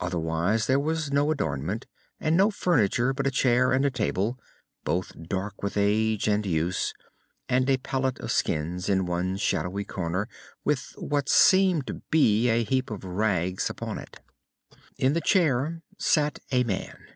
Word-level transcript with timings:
Otherwise 0.00 0.66
there 0.66 0.78
was 0.78 1.10
no 1.10 1.30
adornment, 1.30 1.86
and 2.20 2.36
no 2.36 2.50
furniture 2.50 3.14
but 3.14 3.26
a 3.26 3.30
chair 3.30 3.72
and 3.72 3.86
a 3.86 3.90
table, 3.90 4.38
both 4.84 5.12
dark 5.26 5.62
with 5.62 5.78
age 5.78 6.28
and 6.28 6.44
use, 6.44 6.92
and 7.48 7.70
a 7.70 7.78
pallet 7.78 8.18
of 8.20 8.30
skins 8.30 8.90
in 8.90 9.06
one 9.06 9.34
shadowy 9.38 9.82
corner 9.86 10.28
with 10.62 10.92
what 10.98 11.26
seemed 11.30 11.86
to 11.86 12.02
be 12.10 12.50
a 12.50 12.64
heap 12.64 12.90
of 12.90 13.02
rags 13.02 13.70
upon 13.70 13.96
it. 13.96 14.20
In 14.98 15.14
the 15.14 15.22
chair 15.22 15.80
sat 15.96 16.38
a 16.50 16.64
man. 16.64 17.06